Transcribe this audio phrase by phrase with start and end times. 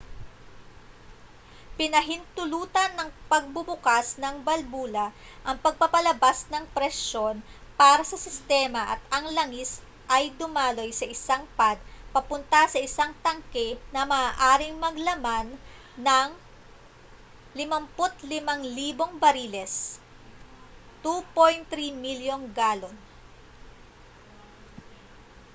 [1.77, 5.05] pinahintulutan ng pagbubukas ng balbula
[5.47, 7.35] ang pagpapalabas ng presyon
[7.81, 9.71] para sa sistema at ang langis
[10.15, 11.77] ay dumaloy sa isang pad
[12.15, 15.47] papunta sa isang tangke na maaaring maglaman
[16.07, 16.27] ng
[17.53, 19.73] 55,000 bariles
[21.05, 22.95] 2.3 milyong galon